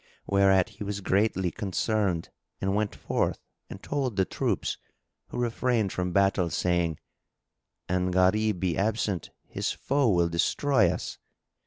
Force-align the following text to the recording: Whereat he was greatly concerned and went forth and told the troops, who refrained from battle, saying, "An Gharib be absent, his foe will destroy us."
Whereat 0.25 0.69
he 0.69 0.83
was 0.83 0.99
greatly 0.99 1.51
concerned 1.51 2.29
and 2.59 2.73
went 2.73 2.95
forth 2.95 3.37
and 3.69 3.83
told 3.83 4.15
the 4.15 4.25
troops, 4.25 4.79
who 5.27 5.37
refrained 5.37 5.91
from 5.91 6.11
battle, 6.11 6.49
saying, 6.49 6.97
"An 7.87 8.09
Gharib 8.09 8.59
be 8.59 8.75
absent, 8.79 9.29
his 9.47 9.71
foe 9.71 10.09
will 10.09 10.27
destroy 10.29 10.89
us." 10.89 11.19